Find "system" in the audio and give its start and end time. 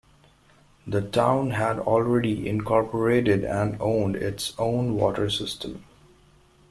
5.29-5.83